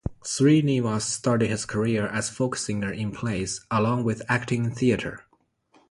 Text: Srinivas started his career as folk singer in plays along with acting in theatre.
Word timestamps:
Srinivas 0.23 1.03
started 1.03 1.49
his 1.51 1.63
career 1.63 2.07
as 2.07 2.27
folk 2.27 2.55
singer 2.55 2.91
in 2.91 3.11
plays 3.11 3.63
along 3.69 4.03
with 4.03 4.23
acting 4.27 4.65
in 4.65 4.71
theatre. 4.71 5.27